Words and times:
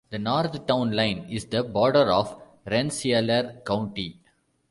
The 0.09 0.17
north 0.17 0.65
town 0.65 0.93
line 0.93 1.27
is 1.29 1.45
the 1.45 1.63
border 1.63 2.11
of 2.11 2.41
Rensselaer 2.65 3.61
County. 3.63 4.17